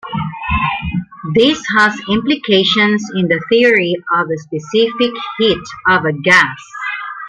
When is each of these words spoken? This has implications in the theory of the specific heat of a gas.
This 1.35 1.61
has 1.77 1.93
implications 2.09 3.07
in 3.13 3.27
the 3.27 3.39
theory 3.49 3.93
of 4.17 4.29
the 4.29 4.37
specific 4.39 5.13
heat 5.37 5.63
of 5.89 6.05
a 6.05 6.11
gas. 6.23 6.57